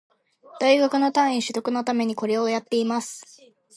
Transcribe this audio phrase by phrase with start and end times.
[0.59, 3.39] 大学の単位取得のためにこれをやってます